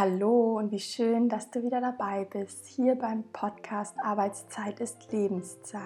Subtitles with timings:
[0.00, 5.82] Hallo und wie schön, dass du wieder dabei bist, hier beim Podcast Arbeitszeit ist Lebenszeit.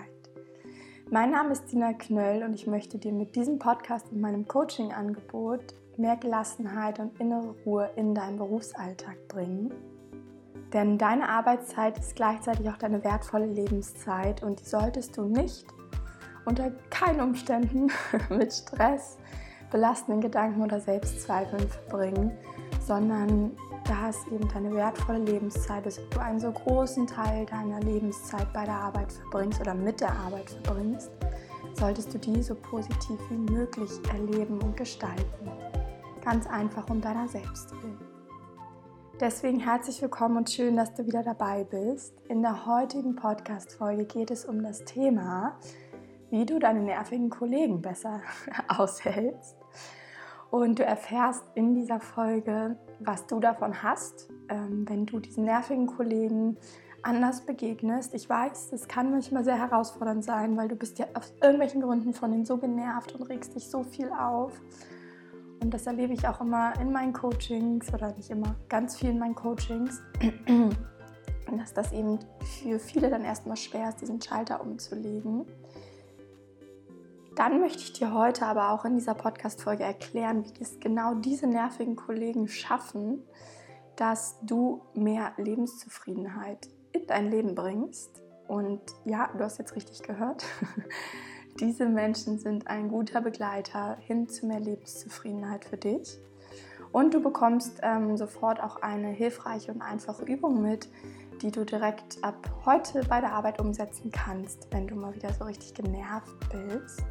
[1.10, 5.75] Mein Name ist Dina Knöll und ich möchte dir mit diesem Podcast und meinem Coaching-Angebot
[5.97, 9.75] mehr Gelassenheit und innere Ruhe in deinen Berufsalltag bringen.
[10.73, 15.67] Denn deine Arbeitszeit ist gleichzeitig auch deine wertvolle Lebenszeit und die solltest du nicht
[16.45, 17.91] unter keinen Umständen
[18.29, 19.19] mit Stress,
[19.73, 22.31] belastenden Gedanken oder Selbstzweifeln verbringen,
[22.79, 28.51] sondern da es eben deine wertvolle Lebenszeit ist, du einen so großen Teil deiner Lebenszeit
[28.52, 31.10] bei der Arbeit verbringst oder mit der Arbeit verbringst,
[31.74, 35.51] solltest du die so positiv wie möglich erleben und gestalten.
[36.24, 38.01] Ganz einfach um deiner selbst willen.
[39.20, 42.15] Deswegen herzlich willkommen und schön, dass du wieder dabei bist.
[42.29, 45.59] In der heutigen Podcast-Folge geht es um das Thema,
[46.30, 48.23] wie du deine nervigen Kollegen besser
[48.69, 49.63] aushältst
[50.55, 55.89] und du erfährst in dieser Folge, was du davon hast, ähm, wenn du diesen nervigen
[55.89, 56.57] Kollegen
[57.03, 58.15] anders begegnest.
[58.15, 62.15] Ich weiß, es kann manchmal sehr herausfordernd sein, weil du bist ja aus irgendwelchen Gründen
[62.15, 64.52] von denen so genervt und regst dich so viel auf.
[65.61, 69.18] Und das erlebe ich auch immer in meinen Coachings oder nicht immer, ganz viel in
[69.18, 70.00] meinen Coachings.
[71.58, 72.18] dass das eben
[72.62, 75.46] für viele dann erstmal schwer ist, diesen Schalter umzulegen.
[77.34, 81.48] Dann möchte ich dir heute aber auch in dieser Podcast-Folge erklären, wie es genau diese
[81.48, 83.24] nervigen Kollegen schaffen,
[83.96, 88.22] dass du mehr Lebenszufriedenheit in dein Leben bringst.
[88.46, 90.44] Und ja, du hast jetzt richtig gehört.
[91.60, 96.20] Diese Menschen sind ein guter Begleiter hin zu mehr Lebenszufriedenheit für dich.
[96.92, 100.88] Und du bekommst ähm, sofort auch eine hilfreiche und einfache Übung mit,
[101.42, 105.44] die du direkt ab heute bei der Arbeit umsetzen kannst, wenn du mal wieder so
[105.44, 107.02] richtig genervt bist.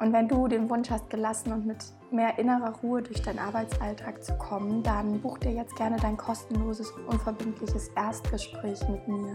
[0.00, 4.22] Und wenn du den Wunsch hast, gelassen und mit mehr innerer Ruhe durch deinen Arbeitsalltag
[4.22, 9.34] zu kommen, dann buch dir jetzt gerne dein kostenloses unverbindliches Erstgespräch mit mir.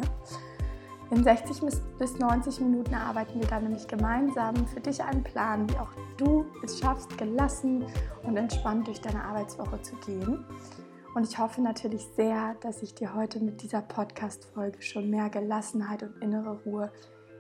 [1.11, 1.61] In 60
[2.00, 6.46] bis 90 Minuten arbeiten wir dann nämlich gemeinsam für dich einen Plan, wie auch du
[6.63, 7.85] es schaffst, gelassen
[8.24, 10.45] und entspannt durch deine Arbeitswoche zu gehen.
[11.13, 16.01] Und ich hoffe natürlich sehr, dass ich dir heute mit dieser Podcast-Folge schon mehr Gelassenheit
[16.01, 16.91] und innere Ruhe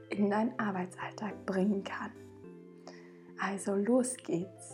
[0.09, 2.11] in deinen Arbeitsalltag bringen kann.
[3.45, 4.71] Also los geht's.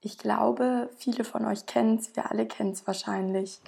[0.00, 3.60] Ich glaube, viele von euch kennen es, wir alle kennen es wahrscheinlich,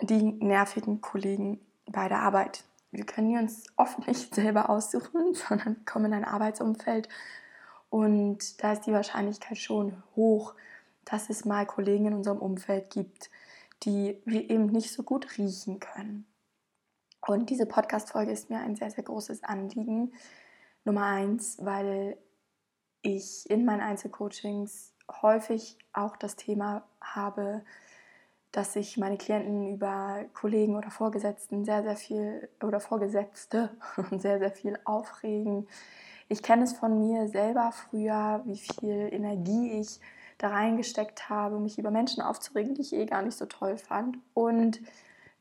[0.00, 2.64] die nervigen Kollegen bei der Arbeit.
[2.90, 7.08] Wir können die uns oft nicht selber aussuchen, sondern kommen in ein Arbeitsumfeld
[7.88, 10.54] und da ist die Wahrscheinlichkeit schon hoch,
[11.04, 13.30] dass es mal Kollegen in unserem Umfeld gibt,
[13.84, 16.26] die wir eben nicht so gut riechen können.
[17.26, 20.12] Und diese Podcast-Folge ist mir ein sehr, sehr großes Anliegen.
[20.84, 22.16] Nummer eins, weil
[23.02, 27.64] ich in meinen Einzelcoachings häufig auch das Thema habe,
[28.52, 33.70] dass sich meine Klienten über Kollegen oder Vorgesetzten sehr, sehr viel oder Vorgesetzte
[34.18, 35.68] sehr, sehr viel aufregen.
[36.28, 40.00] Ich kenne es von mir selber früher, wie viel Energie ich
[40.38, 44.18] da reingesteckt habe, mich über Menschen aufzuregen, die ich eh gar nicht so toll fand.
[44.32, 44.80] Und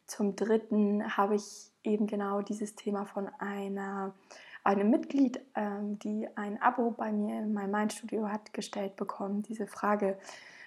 [0.05, 4.13] zum Dritten habe ich eben genau dieses Thema von einer,
[4.63, 9.43] einem Mitglied, ähm, die ein Abo bei mir in meinem Mindstudio hat, gestellt bekommen.
[9.43, 10.17] Diese Frage,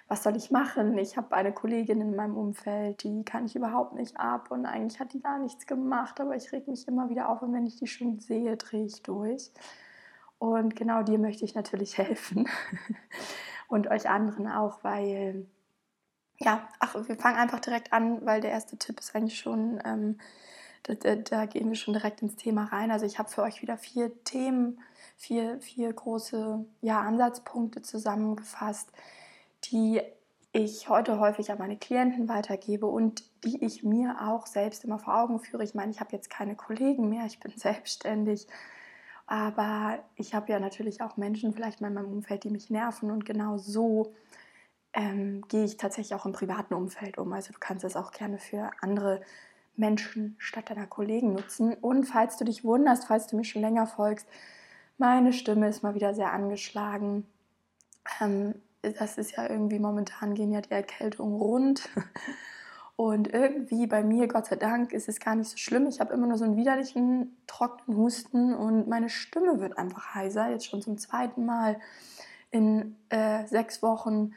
[0.09, 0.97] was soll ich machen?
[0.97, 4.99] Ich habe eine Kollegin in meinem Umfeld, die kann ich überhaupt nicht ab und eigentlich
[4.99, 7.75] hat die gar nichts gemacht, aber ich reg mich immer wieder auf und wenn ich
[7.75, 9.51] die schon sehe, drehe ich durch.
[10.39, 12.49] Und genau dir möchte ich natürlich helfen
[13.67, 15.45] und euch anderen auch, weil
[16.39, 20.19] ja, ach, wir fangen einfach direkt an, weil der erste Tipp ist eigentlich schon, ähm,
[20.83, 22.91] da, da, da, gehen wir schon direkt ins Thema rein.
[22.91, 24.79] Also ich habe für euch wieder vier Themen,
[25.17, 28.91] vier, vier große ja, Ansatzpunkte zusammengefasst,
[29.65, 30.01] die
[30.51, 35.15] ich heute häufig an meine Klienten weitergebe und die ich mir auch selbst immer vor
[35.15, 35.63] Augen führe.
[35.63, 38.47] Ich meine, ich habe jetzt keine Kollegen mehr, ich bin selbstständig,
[39.27, 43.11] aber ich habe ja natürlich auch Menschen vielleicht mal in meinem Umfeld, die mich nerven
[43.11, 44.13] und genau so
[44.93, 47.31] ähm, gehe ich tatsächlich auch im privaten Umfeld um.
[47.33, 49.21] Also du kannst es auch gerne für andere
[49.79, 51.73] Menschen statt deiner Kollegen nutzen.
[51.73, 54.27] Und falls du dich wunderst, falls du mir schon länger folgst,
[54.97, 57.25] meine Stimme ist mal wieder sehr angeschlagen.
[58.21, 61.89] Ähm, das ist ja irgendwie momentan gehen ja die Erkältungen rund.
[62.95, 65.87] Und irgendwie bei mir, Gott sei Dank, ist es gar nicht so schlimm.
[65.87, 70.49] Ich habe immer nur so einen widerlichen, trockenen Husten und meine Stimme wird einfach heiser.
[70.49, 71.79] Jetzt schon zum zweiten Mal
[72.51, 74.33] in äh, sechs Wochen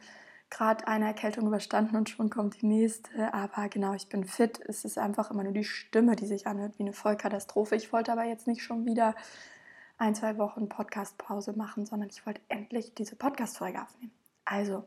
[0.53, 3.33] gerade eine Erkältung überstanden und schon kommt die nächste.
[3.33, 4.61] Aber genau, ich bin fit.
[4.67, 7.75] Es ist einfach immer nur die Stimme, die sich anhört wie eine Vollkatastrophe.
[7.75, 9.15] Ich wollte aber jetzt nicht schon wieder
[9.97, 14.13] ein, zwei Wochen Podcast-Pause machen, sondern ich wollte endlich diese Podcast-Folge aufnehmen.
[14.45, 14.85] Also,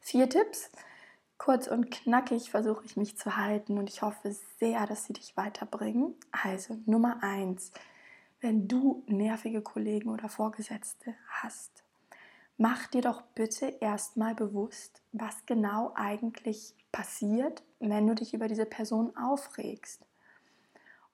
[0.00, 0.70] vier Tipps.
[1.36, 5.36] Kurz und knackig versuche ich mich zu halten und ich hoffe sehr, dass sie dich
[5.36, 6.14] weiterbringen.
[6.30, 7.70] Also, Nummer eins,
[8.40, 11.85] wenn du nervige Kollegen oder Vorgesetzte hast,
[12.56, 18.66] mach dir doch bitte erstmal bewusst, was genau eigentlich passiert, wenn du dich über diese
[18.66, 20.04] Person aufregst.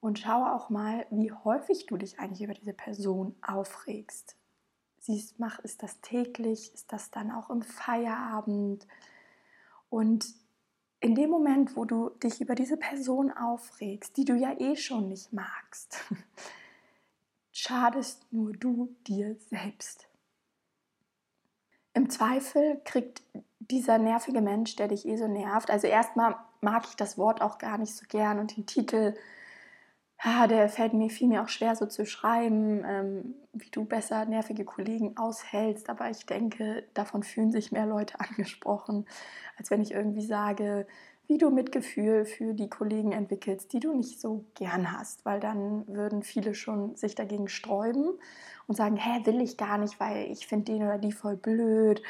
[0.00, 4.36] Und schau auch mal, wie häufig du dich eigentlich über diese Person aufregst.
[4.98, 6.72] Siehst, mach, ist das täglich?
[6.74, 8.86] Ist das dann auch im Feierabend?
[9.90, 10.26] Und
[11.00, 15.08] in dem Moment, wo du dich über diese Person aufregst, die du ja eh schon
[15.08, 15.98] nicht magst,
[17.52, 20.08] schadest nur du dir selbst.
[21.94, 23.22] Im Zweifel kriegt
[23.58, 27.58] dieser nervige Mensch, der dich eh so nervt, also erstmal mag ich das Wort auch
[27.58, 29.14] gar nicht so gern und den Titel,
[30.24, 34.24] ja, der fällt mir viel mir auch schwer so zu schreiben, ähm, wie du besser
[34.24, 39.06] nervige Kollegen aushältst, aber ich denke, davon fühlen sich mehr Leute angesprochen,
[39.58, 40.86] als wenn ich irgendwie sage,
[41.32, 45.88] wie du Mitgefühl für die Kollegen entwickelst, die du nicht so gern hast, weil dann
[45.88, 48.19] würden viele schon sich dagegen sträuben
[48.67, 52.02] und sagen, hä, will ich gar nicht, weil ich finde den oder die voll blöd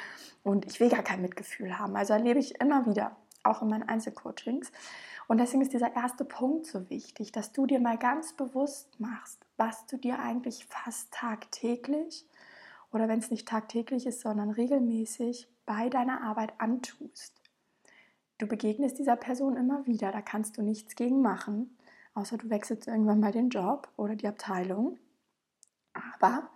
[0.43, 1.95] und ich will gar kein Mitgefühl haben.
[1.95, 3.15] Also erlebe ich immer wieder,
[3.45, 4.73] auch in meinen Einzelcoachings.
[5.29, 9.47] Und deswegen ist dieser erste Punkt so wichtig, dass du dir mal ganz bewusst machst,
[9.57, 12.27] was du dir eigentlich fast tagtäglich
[12.91, 17.42] oder wenn es nicht tagtäglich ist, sondern regelmäßig bei deiner Arbeit antust.
[18.38, 21.76] Du begegnest dieser Person immer wieder, da kannst du nichts gegen machen,
[22.14, 24.99] außer du wechselst irgendwann mal den Job oder die Abteilung.
[25.93, 26.50] Aber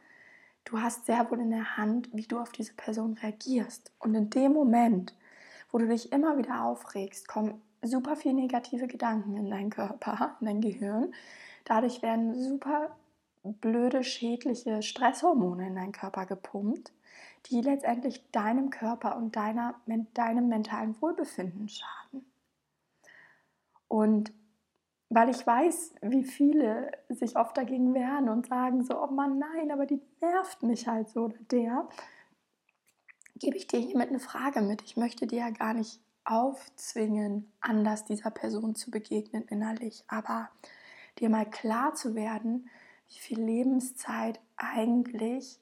[0.64, 3.93] du hast sehr wohl in der Hand, wie du auf diese Person reagierst.
[3.99, 5.14] Und in dem Moment,
[5.70, 10.46] wo du dich immer wieder aufregst, kommen super viele negative Gedanken in deinen Körper, in
[10.46, 11.12] dein Gehirn.
[11.64, 12.96] Dadurch werden super
[13.60, 16.93] blöde, schädliche Stresshormone in deinen Körper gepumpt
[17.50, 19.81] die letztendlich deinem Körper und deiner,
[20.14, 22.26] deinem mentalen Wohlbefinden schaden.
[23.88, 24.32] Und
[25.08, 29.70] weil ich weiß, wie viele sich oft dagegen wehren und sagen so, oh Mann, nein,
[29.70, 31.88] aber die nervt mich halt so oder der,
[33.37, 34.82] gebe ich dir hiermit eine Frage mit.
[34.82, 40.48] Ich möchte dir ja gar nicht aufzwingen, anders dieser Person zu begegnen innerlich, aber
[41.20, 42.69] dir mal klar zu werden,
[43.08, 45.58] wie viel Lebenszeit eigentlich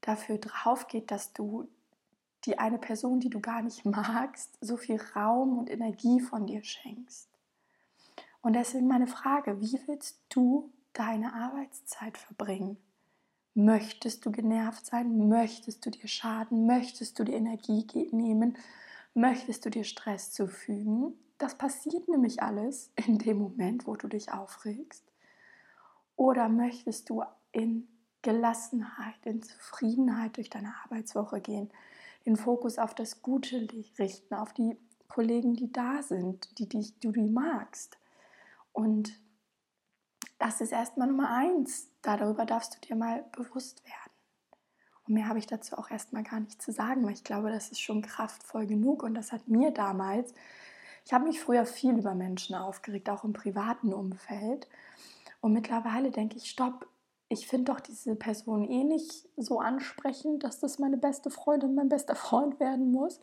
[0.00, 1.68] dafür drauf geht, dass du
[2.44, 6.62] die eine Person, die du gar nicht magst, so viel Raum und Energie von dir
[6.62, 7.28] schenkst.
[8.42, 12.76] Und deswegen meine Frage, wie willst du deine Arbeitszeit verbringen?
[13.54, 15.28] Möchtest du genervt sein?
[15.28, 16.66] Möchtest du dir schaden?
[16.66, 18.58] Möchtest du dir Energie nehmen?
[19.14, 21.14] Möchtest du dir Stress zufügen?
[21.38, 25.04] Das passiert nämlich alles in dem Moment, wo du dich aufregst.
[26.16, 27.22] Oder möchtest du
[27.52, 27.88] in
[28.22, 31.70] Gelassenheit, in Zufriedenheit durch deine Arbeitswoche gehen,
[32.24, 33.68] den Fokus auf das Gute
[33.98, 34.76] richten, auf die
[35.08, 37.98] Kollegen, die da sind, die, die du die magst.
[38.72, 39.12] Und
[40.38, 41.88] das ist erstmal Nummer eins.
[42.02, 44.12] Darüber darfst du dir mal bewusst werden.
[45.06, 47.70] Und mehr habe ich dazu auch erstmal gar nicht zu sagen, weil ich glaube, das
[47.70, 49.02] ist schon kraftvoll genug.
[49.02, 50.34] Und das hat mir damals,
[51.04, 54.66] ich habe mich früher viel über Menschen aufgeregt, auch im privaten Umfeld.
[55.44, 56.88] Und mittlerweile denke ich, stopp,
[57.28, 61.90] ich finde doch diese Person eh nicht so ansprechend, dass das meine beste Freundin, mein
[61.90, 63.20] bester Freund werden muss.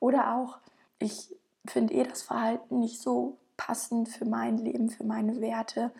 [0.00, 0.58] Oder auch,
[0.98, 1.32] ich
[1.64, 5.92] finde eh das Verhalten nicht so passend für mein Leben, für meine Werte.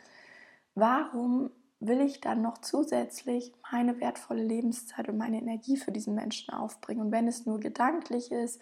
[0.75, 6.53] Warum will ich dann noch zusätzlich meine wertvolle Lebenszeit und meine Energie für diesen Menschen
[6.53, 7.03] aufbringen?
[7.03, 8.61] Und wenn es nur gedanklich ist,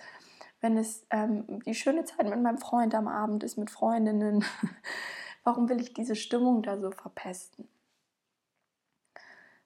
[0.60, 4.44] wenn es ähm, die schöne Zeit mit meinem Freund am Abend ist, mit Freundinnen,
[5.44, 7.68] warum will ich diese Stimmung da so verpesten?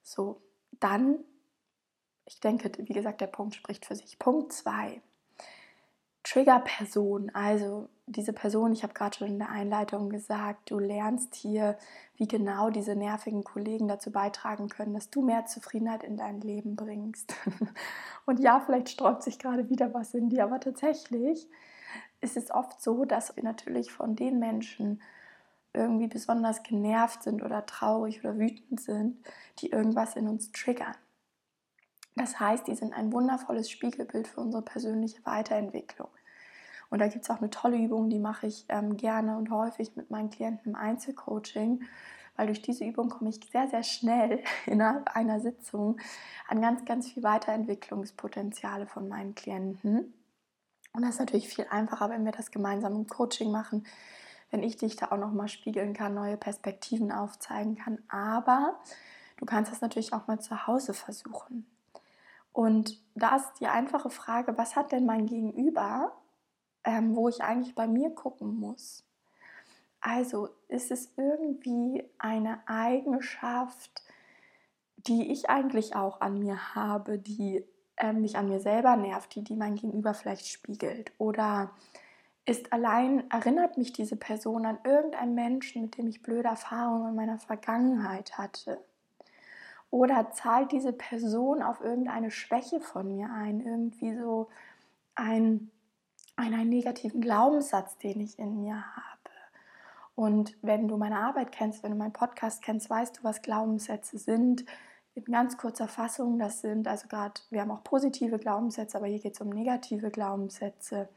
[0.03, 0.41] So,
[0.81, 1.19] dann,
[2.27, 4.19] ich denke, wie gesagt, der Punkt spricht für sich.
[4.19, 5.01] Punkt 2.
[6.25, 11.79] Triggerperson, also diese Person, ich habe gerade schon in der Einleitung gesagt, du lernst hier,
[12.17, 16.77] wie genau diese nervigen Kollegen dazu beitragen können, dass du mehr Zufriedenheit in dein Leben
[16.77, 17.35] bringst.
[18.27, 21.47] Und ja, vielleicht sträubt sich gerade wieder was in dir, aber tatsächlich
[22.23, 25.03] ist es oft so, dass wir natürlich von den Menschen
[25.75, 29.19] irgendwie besonders genervt sind oder traurig oder wütend sind,
[29.59, 30.95] die irgendwas in uns triggern.
[32.17, 36.09] Das heißt, die sind ein wundervolles Spiegelbild für unsere persönliche Weiterentwicklung.
[36.91, 39.97] Und da gibt es auch eine tolle Übung, die mache ich ähm, gerne und häufig
[39.97, 41.83] mit meinen Klienten im Einzelcoaching,
[42.37, 45.99] weil durch diese Übung komme ich sehr, sehr schnell innerhalb einer Sitzung
[46.47, 50.15] an ganz, ganz viel Weiterentwicklungspotenziale von meinen Klienten.
[50.93, 53.85] Und das ist natürlich viel einfacher, wenn wir das gemeinsam im Coaching machen,
[54.51, 57.99] wenn ich dich da auch noch mal spiegeln kann, neue Perspektiven aufzeigen kann.
[58.09, 58.79] Aber
[59.37, 61.67] du kannst das natürlich auch mal zu Hause versuchen.
[62.53, 66.13] Und da ist die einfache Frage, was hat denn mein Gegenüber,
[66.85, 69.05] ähm, wo ich eigentlich bei mir gucken muss?
[70.01, 74.03] Also ist es irgendwie eine Eigenschaft,
[74.97, 77.65] die ich eigentlich auch an mir habe, die
[77.97, 81.13] ähm, mich an mir selber nervt, die, die mein Gegenüber vielleicht spiegelt?
[81.19, 81.73] Oder
[82.47, 87.15] ist allein, erinnert mich diese Person an irgendeinen Menschen, mit dem ich blöde Erfahrungen in
[87.15, 88.79] meiner Vergangenheit hatte?
[89.91, 94.49] Oder zahlt diese Person auf irgendeine Schwäche von mir ein, irgendwie so
[95.15, 95.71] ein,
[96.37, 99.15] einen negativen Glaubenssatz, den ich in mir habe?
[100.17, 104.19] Und wenn du meine Arbeit kennst, wenn du meinen Podcast kennst, weißt du, was Glaubenssätze
[104.19, 104.65] sind.
[105.15, 109.21] In ganz kurzer Fassung, das sind also gerade, wir haben auch positive Glaubenssätze, aber hier
[109.21, 111.09] geht es um negative Glaubenssätze.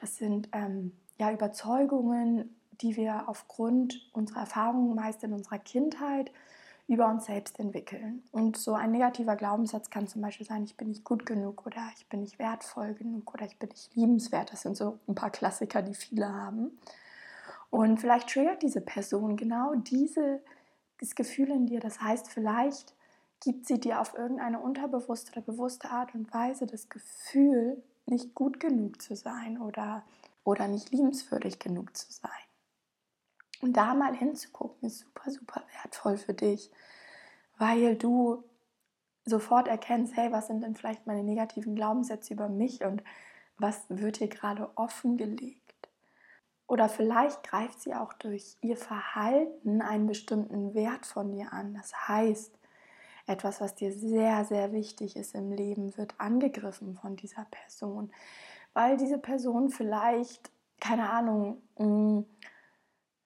[0.00, 6.32] Das sind ähm, ja Überzeugungen, die wir aufgrund unserer Erfahrungen meist in unserer Kindheit
[6.88, 8.24] über uns selbst entwickeln.
[8.32, 11.88] Und so ein negativer Glaubenssatz kann zum Beispiel sein, ich bin nicht gut genug oder
[11.96, 14.52] ich bin nicht wertvoll genug oder ich bin nicht liebenswert.
[14.52, 16.78] Das sind so ein paar Klassiker, die viele haben.
[17.70, 20.40] Und vielleicht triggert diese Person genau dieses
[21.14, 21.78] Gefühl in dir.
[21.78, 22.96] Das heißt, vielleicht
[23.40, 28.60] gibt sie dir auf irgendeine unterbewusste oder bewusste Art und Weise das Gefühl, nicht gut
[28.60, 30.04] genug zu sein oder,
[30.44, 32.30] oder nicht liebenswürdig genug zu sein.
[33.62, 36.70] Und da mal hinzugucken, ist super, super wertvoll für dich,
[37.58, 38.44] weil du
[39.24, 43.02] sofort erkennst, hey, was sind denn vielleicht meine negativen Glaubenssätze über mich und
[43.58, 45.60] was wird hier gerade offengelegt?
[46.66, 51.74] Oder vielleicht greift sie auch durch ihr Verhalten einen bestimmten Wert von dir an.
[51.74, 52.59] Das heißt,
[53.30, 58.10] etwas, was dir sehr, sehr wichtig ist im Leben, wird angegriffen von dieser Person,
[58.74, 62.22] weil diese Person vielleicht, keine Ahnung, mm,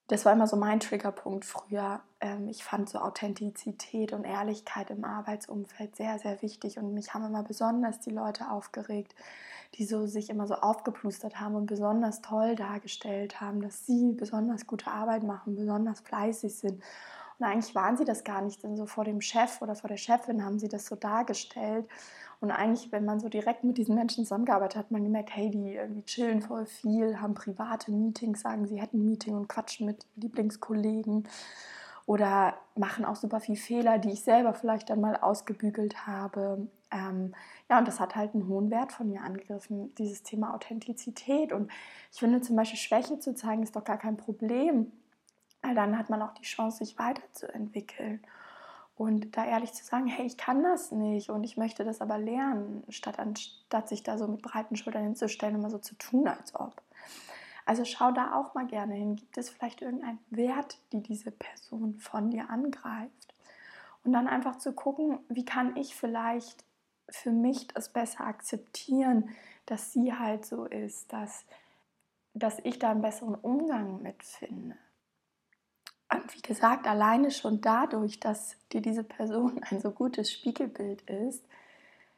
[0.09, 2.03] das war immer so mein Triggerpunkt früher.
[2.21, 7.25] Ähm, ich fand so Authentizität und Ehrlichkeit im Arbeitsumfeld sehr, sehr wichtig und mich haben
[7.25, 9.15] immer besonders die Leute aufgeregt,
[9.75, 14.67] die so sich immer so aufgeplustert haben und besonders toll dargestellt haben, dass sie besonders
[14.67, 16.83] gute Arbeit machen, besonders fleißig sind.
[17.39, 19.97] Und eigentlich waren sie das gar nicht, denn so vor dem Chef oder vor der
[19.97, 21.87] Chefin haben sie das so dargestellt.
[22.41, 25.51] Und eigentlich, wenn man so direkt mit diesen Menschen zusammengearbeitet hat, hat man gemerkt, hey,
[25.51, 29.87] die irgendwie chillen voll viel, haben private Meetings, sagen, sie hätten ein Meeting und quatschen
[29.87, 31.27] mit Lieblingskollegen
[32.07, 36.69] oder machen auch super viel Fehler, die ich selber vielleicht dann mal ausgebügelt habe.
[36.91, 37.35] Ähm,
[37.71, 41.53] ja, und das hat halt einen hohen Wert von mir angegriffen, dieses Thema Authentizität.
[41.53, 41.71] Und
[42.13, 44.93] ich finde zum Beispiel, Schwäche zu zeigen, ist doch gar kein Problem,
[45.65, 48.23] weil dann hat man auch die Chance, sich weiterzuentwickeln.
[48.97, 52.17] Und da ehrlich zu sagen, hey, ich kann das nicht und ich möchte das aber
[52.19, 56.29] lernen, statt anstatt sich da so mit breiten Schultern hinzustellen und mal so zu tun,
[56.29, 56.81] als ob.
[57.67, 59.17] Also schau da auch mal gerne hin.
[59.17, 63.35] Gibt es vielleicht irgendeinen Wert, die diese Person von dir angreift?
[64.05, 66.63] Und dann einfach zu gucken, wie kann ich vielleicht
[67.09, 69.31] für mich das besser akzeptieren,
[69.67, 71.47] dass sie halt so ist, dass,
[72.35, 74.77] dass ich da einen besseren Umgang mit finde.
[76.33, 81.45] Wie gesagt, alleine schon dadurch, dass dir diese Person ein so gutes Spiegelbild ist,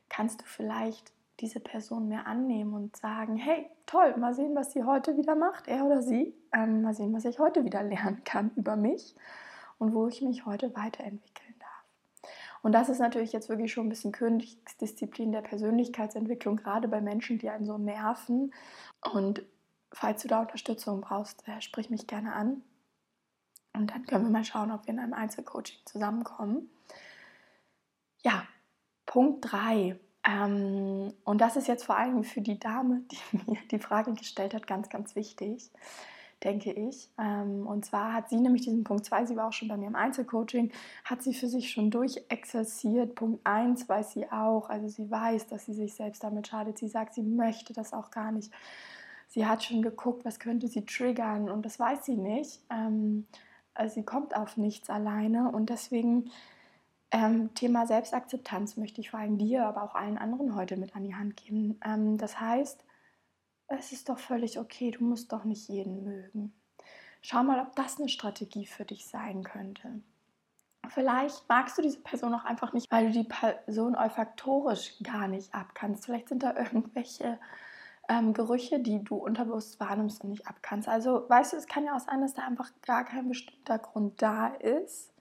[0.09, 4.85] kannst du vielleicht diese Person mehr annehmen und sagen, hey, toll, mal sehen, was sie
[4.85, 6.35] heute wieder macht, er oder sie.
[6.53, 9.15] Ähm, mal sehen, was ich heute wieder lernen kann über mich
[9.79, 12.31] und wo ich mich heute weiterentwickeln darf.
[12.63, 17.39] Und das ist natürlich jetzt wirklich schon ein bisschen Königsdisziplin der Persönlichkeitsentwicklung, gerade bei Menschen,
[17.39, 18.53] die einen so nerven.
[19.13, 19.43] Und
[19.93, 22.63] falls du da Unterstützung brauchst, äh, sprich mich gerne an.
[23.77, 26.71] Und dann können wir mal schauen, ob wir in einem Einzelcoaching zusammenkommen.
[28.23, 28.47] Ja,
[29.05, 29.99] Punkt 3.
[30.29, 34.55] Ähm, und das ist jetzt vor allem für die Dame, die mir die Frage gestellt
[34.55, 35.71] hat, ganz, ganz wichtig,
[36.43, 37.11] denke ich.
[37.19, 39.87] Ähm, und zwar hat sie nämlich diesen Punkt 2, sie war auch schon bei mir
[39.87, 40.73] im Einzelcoaching,
[41.05, 43.15] hat sie für sich schon durchexerziert.
[43.15, 46.79] Punkt 1 weiß sie auch, also sie weiß, dass sie sich selbst damit schadet.
[46.79, 48.53] Sie sagt, sie möchte das auch gar nicht.
[49.29, 52.61] Sie hat schon geguckt, was könnte sie triggern und das weiß sie nicht.
[52.71, 53.27] Ähm,
[53.89, 56.31] sie kommt auf nichts alleine und deswegen
[57.11, 61.05] ähm, Thema Selbstakzeptanz möchte ich vor allem dir, aber auch allen anderen heute mit an
[61.05, 61.79] die Hand geben.
[61.85, 62.85] Ähm, das heißt,
[63.69, 66.53] es ist doch völlig okay, du musst doch nicht jeden mögen.
[67.23, 70.01] Schau mal, ob das eine Strategie für dich sein könnte.
[70.89, 75.53] Vielleicht magst du diese Person auch einfach nicht, weil du die Person olfaktorisch gar nicht
[75.53, 76.05] abkannst.
[76.05, 77.39] Vielleicht sind da irgendwelche
[78.09, 80.89] ähm, Gerüche, die du unterbewusst wahrnimmst und nicht abkannst.
[80.89, 84.21] Also weißt du, es kann ja auch sein, dass da einfach gar kein bestimmter Grund
[84.23, 85.13] da ist,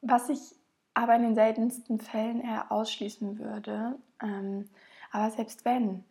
[0.00, 0.56] was ich
[0.94, 3.98] aber in den seltensten Fällen eher ausschließen würde.
[4.22, 4.68] Ähm,
[5.10, 6.04] aber selbst wenn,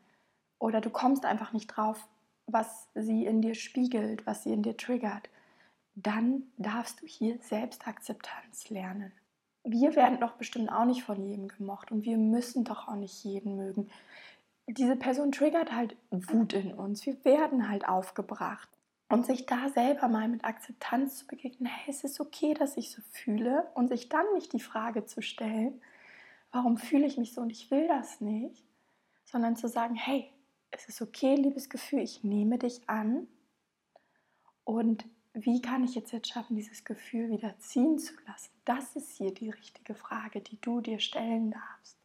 [0.59, 2.07] oder du kommst einfach nicht drauf,
[2.47, 5.29] was sie in dir spiegelt, was sie in dir triggert,
[5.95, 9.11] dann darfst du hier Selbstakzeptanz lernen.
[9.65, 13.23] wir werden doch bestimmt auch nicht von jedem gemocht und wir müssen doch auch nicht
[13.23, 13.89] jeden mögen.
[14.67, 17.05] Diese Person triggert halt Wut in uns.
[17.05, 18.69] Wir werden halt aufgebracht.
[19.09, 22.89] Und sich da selber mal mit Akzeptanz zu begegnen, hey, es ist okay, dass ich
[22.89, 25.81] so fühle und sich dann nicht die Frage zu stellen,
[26.51, 28.65] warum fühle ich mich so und ich will das nicht,
[29.25, 30.31] sondern zu sagen, hey,
[30.71, 33.27] es ist okay, liebes Gefühl, ich nehme dich an
[34.63, 38.51] und wie kann ich jetzt jetzt schaffen, dieses Gefühl wieder ziehen zu lassen?
[38.65, 41.97] Das ist hier die richtige Frage, die du dir stellen darfst.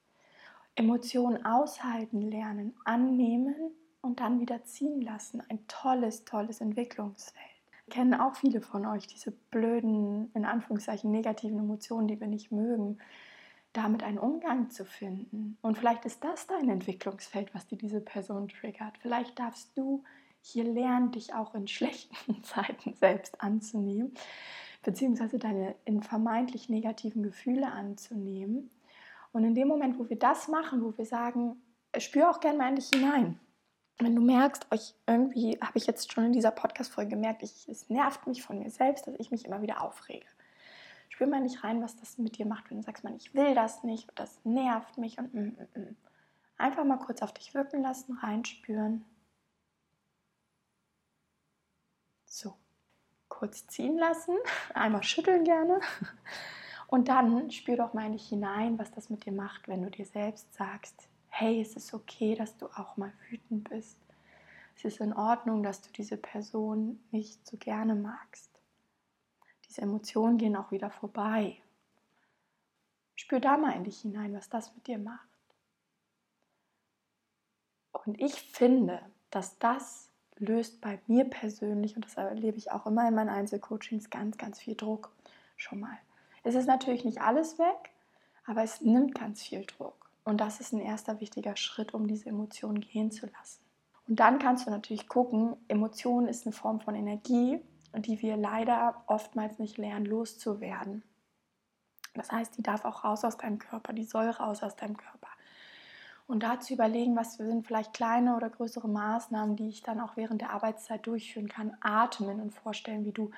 [0.79, 3.57] Emotionen aushalten lernen, annehmen
[4.01, 5.43] und dann wieder ziehen lassen.
[5.49, 7.45] Ein tolles, tolles Entwicklungsfeld.
[7.91, 12.99] Kennen auch viele von euch diese blöden, in Anführungszeichen negativen Emotionen, die wir nicht mögen,
[13.73, 15.59] damit einen Umgang zu finden.
[15.63, 18.99] Und vielleicht ist das dein Entwicklungsfeld, was dir diese Person triggert.
[18.99, 20.05] Vielleicht darfst du
[20.43, 24.15] hier lernen, dich auch in schlechten Zeiten selbst anzunehmen,
[24.85, 28.71] beziehungsweise deine in vermeintlich negativen Gefühle anzunehmen.
[29.39, 31.63] Und in dem Moment, wo wir das machen, wo wir sagen,
[31.97, 33.39] spür auch gerne mal in dich hinein.
[34.01, 37.89] Wenn du merkst, euch irgendwie habe ich jetzt schon in dieser Podcast-Folge gemerkt, ich, es
[37.89, 40.27] nervt mich von mir selbst, dass ich mich immer wieder aufrege.
[41.09, 43.55] Spür mal nicht rein, was das mit dir macht, wenn du sagst, man, ich will
[43.55, 45.97] das nicht, das nervt mich und mm, mm, mm.
[46.57, 49.05] einfach mal kurz auf dich wirken lassen, reinspüren.
[52.25, 52.57] So,
[53.29, 54.35] kurz ziehen lassen,
[54.75, 55.79] einmal schütteln gerne.
[56.89, 59.91] Und dann spür doch mal in dich hinein, was das mit dir macht, wenn du
[59.91, 63.99] dir selbst sagst, hey, es ist okay, dass du auch mal wütend bist.
[64.75, 68.51] Es ist in Ordnung, dass du diese Person nicht so gerne magst.
[69.69, 71.61] Diese Emotionen gehen auch wieder vorbei.
[73.17, 75.29] Spür da mal in dich hinein, was das mit dir macht.
[77.93, 83.07] Und ich finde, dass das löst bei mir persönlich, und das erlebe ich auch immer
[83.07, 85.13] in meinen Einzelcoachings, ganz, ganz viel Druck
[85.59, 85.99] schon mal.
[86.43, 87.91] Es ist natürlich nicht alles weg,
[88.47, 90.11] aber es nimmt ganz viel Druck.
[90.25, 93.61] Und das ist ein erster wichtiger Schritt, um diese Emotionen gehen zu lassen.
[94.09, 97.61] Und dann kannst du natürlich gucken, Emotion ist eine Form von Energie,
[97.95, 101.03] die wir leider oftmals nicht lernen loszuwerden.
[102.15, 105.29] Das heißt, die darf auch raus aus deinem Körper, die soll raus aus deinem Körper.
[106.27, 110.17] Und da zu überlegen, was sind vielleicht kleine oder größere Maßnahmen, die ich dann auch
[110.17, 111.77] während der Arbeitszeit durchführen kann.
[111.81, 113.31] Atmen und vorstellen, wie du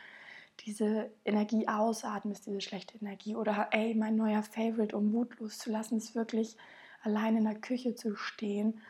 [0.67, 3.37] diese Energie ausatmest, diese schlechte Energie.
[3.37, 6.57] Oder ey, mein neuer Favorite, um Wut loszulassen, ist wirklich
[7.03, 8.81] allein in der Küche zu stehen.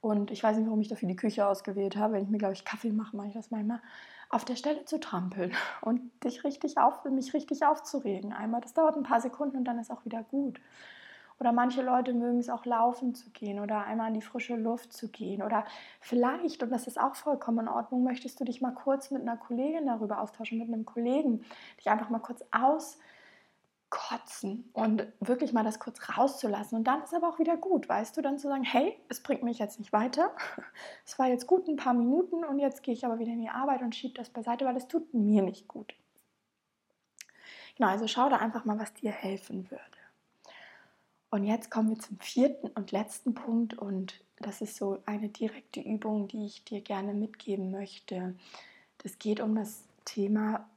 [0.00, 2.14] Und ich weiß nicht, warum ich dafür die Küche ausgewählt habe.
[2.14, 3.80] Wenn ich mir, glaube ich, Kaffee mache, mache ich das manchmal.
[4.30, 8.32] Auf der Stelle zu trampeln und dich richtig auf, mich richtig aufzuregen.
[8.32, 10.60] Einmal, das dauert ein paar Sekunden und dann ist auch wieder gut.
[11.40, 14.92] Oder manche Leute mögen es auch laufen zu gehen oder einmal in die frische Luft
[14.92, 15.42] zu gehen.
[15.42, 15.64] Oder
[15.98, 19.38] vielleicht, und das ist auch vollkommen in Ordnung, möchtest du dich mal kurz mit einer
[19.38, 21.42] Kollegin darüber austauschen, mit einem Kollegen,
[21.78, 22.44] dich einfach mal kurz
[23.88, 26.76] auskotzen und wirklich mal das kurz rauszulassen.
[26.76, 29.42] Und dann ist aber auch wieder gut, weißt du, dann zu sagen, hey, es bringt
[29.42, 30.32] mich jetzt nicht weiter.
[31.06, 33.48] Es war jetzt gut ein paar Minuten und jetzt gehe ich aber wieder in die
[33.48, 35.94] Arbeit und schiebe das beiseite, weil es tut mir nicht gut.
[37.76, 39.99] Genau, also schau da einfach mal, was dir helfen würde.
[41.30, 45.80] Und jetzt kommen wir zum vierten und letzten Punkt und das ist so eine direkte
[45.80, 48.34] Übung, die ich dir gerne mitgeben möchte.
[48.98, 50.68] Das geht um das Thema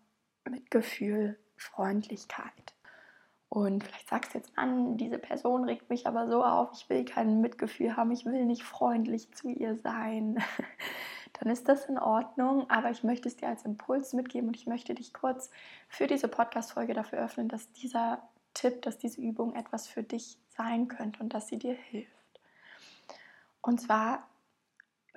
[0.47, 2.73] Mitgefühl, Freundlichkeit.
[3.49, 7.05] Und vielleicht sagst du jetzt an, diese Person regt mich aber so auf, ich will
[7.05, 10.43] kein Mitgefühl haben, ich will nicht freundlich zu ihr sein.
[11.39, 14.67] Dann ist das in Ordnung, aber ich möchte es dir als Impuls mitgeben und ich
[14.67, 15.49] möchte dich kurz
[15.87, 18.21] für diese Podcast-Folge dafür öffnen, dass dieser
[18.53, 22.09] Tipp, dass diese Übung etwas für dich sein könnte und dass sie dir hilft.
[23.61, 24.27] Und zwar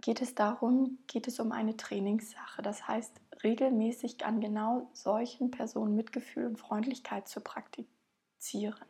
[0.00, 2.62] geht es darum, geht es um eine Trainingssache.
[2.62, 8.84] Das heißt, regelmäßig an genau solchen Personen Mitgefühl und Freundlichkeit zu praktizieren.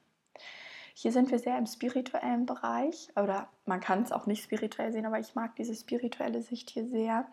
[0.95, 5.07] Hier sind wir sehr im spirituellen Bereich oder man kann es auch nicht spirituell sehen,
[5.07, 7.27] aber ich mag diese spirituelle Sicht hier sehr,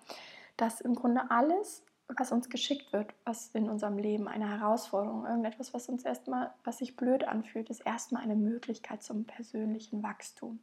[0.58, 5.74] dass im Grunde alles was uns geschickt wird, was in unserem Leben eine Herausforderung, irgendetwas,
[5.74, 10.60] was uns erstmal, was sich blöd anfühlt, ist erstmal eine Möglichkeit zum persönlichen Wachstum.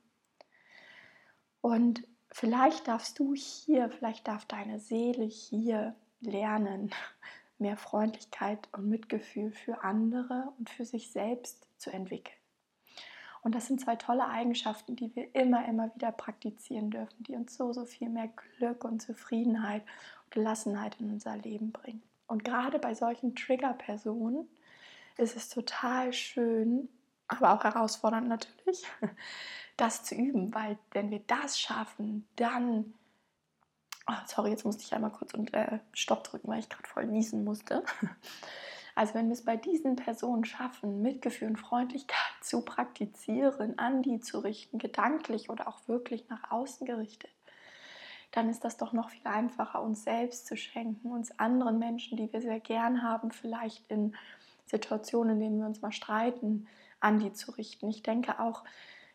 [1.61, 6.90] Und vielleicht darfst du hier, vielleicht darf deine Seele hier lernen,
[7.59, 12.37] mehr Freundlichkeit und Mitgefühl für andere und für sich selbst zu entwickeln.
[13.42, 17.57] Und das sind zwei tolle Eigenschaften, die wir immer, immer wieder praktizieren dürfen, die uns
[17.57, 19.83] so, so viel mehr Glück und Zufriedenheit
[20.30, 22.02] Gelassenheit in unser Leben bringen.
[22.26, 24.48] Und gerade bei solchen Trigger-Personen
[25.16, 26.88] ist es total schön,
[27.28, 28.86] aber auch herausfordernd natürlich,
[29.76, 32.94] das zu üben, weil wenn wir das schaffen, dann,
[34.08, 37.06] oh, sorry, jetzt musste ich einmal kurz und äh, Stopp drücken, weil ich gerade voll
[37.06, 37.84] niesen musste.
[38.96, 44.20] Also wenn wir es bei diesen Personen schaffen, Mitgefühl und Freundlichkeit zu praktizieren, an die
[44.20, 47.30] zu richten, gedanklich oder auch wirklich nach außen gerichtet,
[48.32, 52.32] dann ist das doch noch viel einfacher, uns selbst zu schenken, uns anderen Menschen, die
[52.32, 54.14] wir sehr gern haben, vielleicht in
[54.66, 56.68] Situationen, in denen wir uns mal streiten,
[57.00, 57.88] an die zu richten.
[57.88, 58.64] Ich denke auch,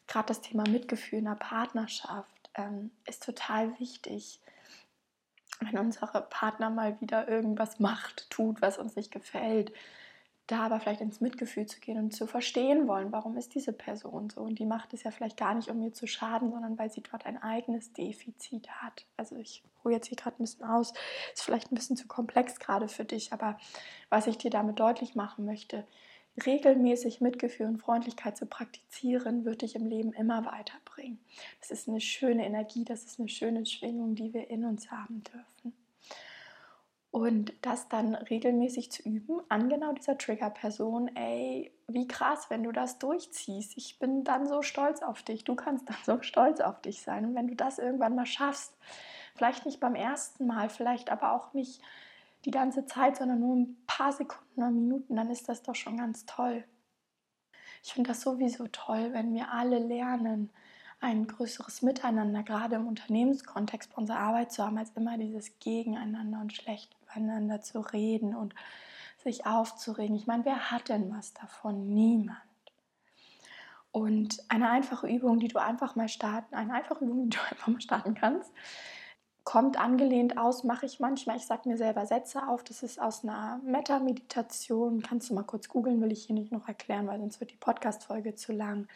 [0.08, 4.42] gerade das Thema Mitgefühl in der Partnerschaft ähm, ist total wichtig.
[5.62, 9.72] Wenn unsere Partner mal wieder irgendwas macht, tut, was uns nicht gefällt,
[10.48, 14.30] da aber vielleicht ins Mitgefühl zu gehen und zu verstehen wollen, warum ist diese Person
[14.30, 14.42] so.
[14.42, 17.02] Und die macht es ja vielleicht gar nicht, um mir zu schaden, sondern weil sie
[17.02, 19.06] dort ein eigenes Defizit hat.
[19.18, 20.94] Also ich hole jetzt hier gerade ein bisschen aus,
[21.34, 23.58] ist vielleicht ein bisschen zu komplex gerade für dich, aber
[24.10, 25.86] was ich dir damit deutlich machen möchte,
[26.46, 31.20] regelmäßig Mitgefühl und Freundlichkeit zu praktizieren, wird dich im Leben immer weiterbringen.
[31.62, 35.24] Das ist eine schöne Energie, das ist eine schöne Schwingung, die wir in uns haben
[35.24, 35.74] dürfen.
[37.16, 42.74] Und das dann regelmäßig zu üben an genau dieser Trigger-Person, ey, wie krass, wenn du
[42.74, 43.78] das durchziehst.
[43.78, 45.46] Ich bin dann so stolz auf dich.
[45.46, 47.24] Du kannst dann so stolz auf dich sein.
[47.24, 48.74] Und wenn du das irgendwann mal schaffst,
[49.34, 51.82] vielleicht nicht beim ersten Mal, vielleicht aber auch nicht
[52.44, 55.96] die ganze Zeit, sondern nur ein paar Sekunden oder Minuten, dann ist das doch schon
[55.96, 56.66] ganz toll.
[57.82, 60.50] Ich finde das sowieso toll, wenn wir alle lernen,
[61.00, 66.42] ein größeres Miteinander, gerade im Unternehmenskontext bei unserer Arbeit zu haben, als immer dieses Gegeneinander
[66.42, 68.54] und schlecht miteinander zu reden und
[69.24, 70.16] sich aufzuregen.
[70.16, 71.94] Ich meine, wer hat denn was davon?
[71.94, 72.40] Niemand.
[73.92, 77.68] Und eine einfache Übung, die du einfach mal starten, eine einfache Übung, die du einfach
[77.68, 78.52] mal starten kannst,
[79.46, 81.38] kommt angelehnt aus, mache ich manchmal.
[81.38, 82.64] Ich sage mir selber Sätze auf.
[82.64, 85.02] Das ist aus einer Metta-Meditation.
[85.02, 87.58] Kannst du mal kurz googeln, will ich hier nicht noch erklären, weil sonst wird die
[87.58, 88.88] Podcast-Folge zu lang.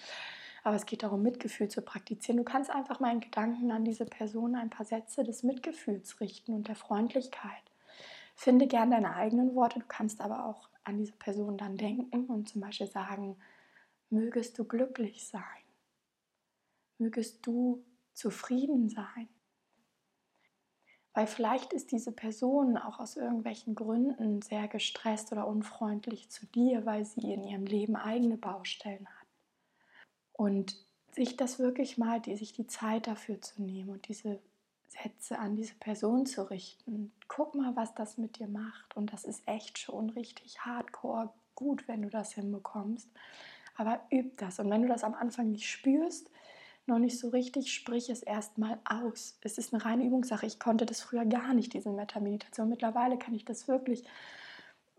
[0.64, 2.38] Aber es geht darum, Mitgefühl zu praktizieren.
[2.38, 6.54] Du kannst einfach mal in Gedanken an diese Person ein paar Sätze des Mitgefühls richten
[6.54, 7.69] und der Freundlichkeit.
[8.40, 12.48] Finde gern deine eigenen Worte, du kannst aber auch an diese Person dann denken und
[12.48, 13.36] zum Beispiel sagen,
[14.10, 15.44] mögest du glücklich sein,
[17.00, 19.28] mögest du zufrieden sein.
[21.14, 26.86] Weil vielleicht ist diese Person auch aus irgendwelchen Gründen sehr gestresst oder unfreundlich zu dir,
[26.86, 29.28] weil sie in ihrem Leben eigene Baustellen hat.
[30.32, 30.78] Und
[31.12, 34.40] sich das wirklich mal, die, sich die Zeit dafür zu nehmen und diese
[34.90, 37.12] Sätze an diese Person zu richten.
[37.28, 38.96] Guck mal, was das mit dir macht.
[38.98, 43.10] Und das ist echt schon richtig hardcore gut, wenn du das hinbekommst.
[43.76, 44.60] Aber üb das.
[44.60, 46.30] Und wenn du das am Anfang nicht spürst,
[46.86, 49.38] noch nicht so richtig, sprich es erstmal aus.
[49.42, 50.46] Es ist eine reine Übungssache.
[50.46, 52.68] Ich konnte das früher gar nicht, diese Metta-Meditation.
[52.68, 54.04] Mittlerweile kann ich das wirklich.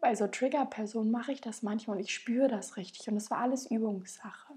[0.01, 3.09] Bei so Trigger-Personen mache ich das manchmal und ich spüre das richtig.
[3.09, 4.55] Und es war alles Übungssache.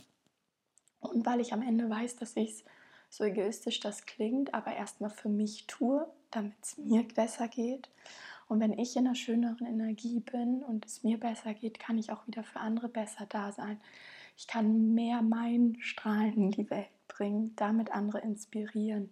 [1.00, 2.64] Und weil ich am Ende weiß, dass ich es
[3.14, 7.88] so egoistisch das klingt, aber erstmal für mich tue, damit es mir besser geht.
[8.48, 12.12] Und wenn ich in einer schöneren Energie bin und es mir besser geht, kann ich
[12.12, 13.80] auch wieder für andere besser da sein.
[14.36, 19.12] Ich kann mehr mein Strahlen in die Welt bringen, damit andere inspirieren,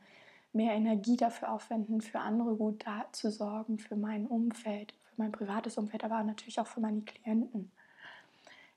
[0.51, 5.31] mehr Energie dafür aufwenden, für andere gut da zu sorgen, für mein Umfeld, für mein
[5.31, 7.71] privates Umfeld, aber natürlich auch für meine Klienten.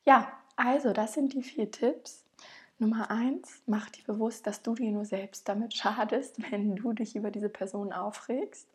[0.04, 2.23] Ja, also das sind die vier Tipps.
[2.78, 7.16] Nummer eins, mach dir bewusst, dass du dir nur selbst damit schadest, wenn du dich
[7.16, 8.68] über diese Person aufregst.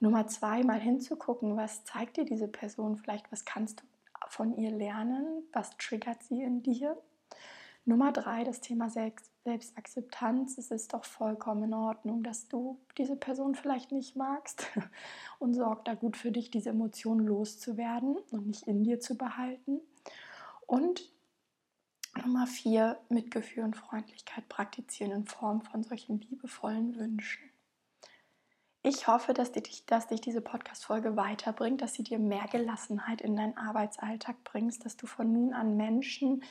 [0.00, 3.84] Nummer zwei, mal hinzugucken, was zeigt dir diese Person vielleicht, was kannst du
[4.28, 6.96] von ihr lernen, was triggert sie in dir.
[7.84, 10.58] Nummer drei, das Thema Selbst Selbstakzeptanz.
[10.58, 14.66] Es ist doch vollkommen in Ordnung, dass du diese Person vielleicht nicht magst
[15.38, 19.80] und sorg da gut für dich, diese Emotionen loszuwerden und nicht in dir zu behalten.
[20.66, 21.10] Und
[22.20, 27.42] Nummer vier, Mitgefühl und Freundlichkeit praktizieren in Form von solchen liebevollen Wünschen.
[28.82, 33.36] Ich hoffe, dass dich, dass dich diese Podcast-Folge weiterbringt, dass sie dir mehr Gelassenheit in
[33.36, 36.42] deinen Arbeitsalltag bringst, dass du von nun an Menschen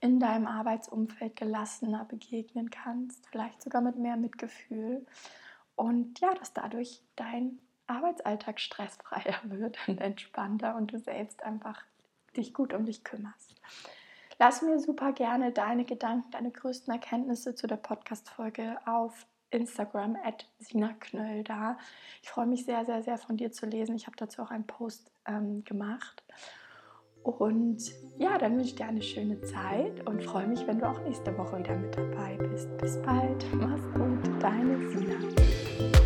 [0.00, 5.06] in deinem Arbeitsumfeld gelassener begegnen kannst, vielleicht sogar mit mehr Mitgefühl.
[5.74, 11.82] Und ja, dass dadurch dein Arbeitsalltag stressfreier wird und entspannter und du selbst einfach
[12.36, 13.60] dich gut um dich kümmerst.
[14.38, 20.46] Lass mir super gerne deine Gedanken, deine größten Erkenntnisse zu der Podcast-Folge auf Instagram at
[21.00, 21.78] Knöll da.
[22.22, 23.96] Ich freue mich sehr, sehr, sehr von dir zu lesen.
[23.96, 26.22] Ich habe dazu auch einen Post ähm, gemacht.
[27.22, 27.78] Und
[28.18, 31.36] ja, dann wünsche ich dir eine schöne Zeit und freue mich, wenn du auch nächste
[31.38, 32.68] Woche wieder mit dabei bist.
[32.78, 33.44] Bis bald.
[33.54, 34.42] Mach's gut.
[34.42, 36.05] Deine Sina.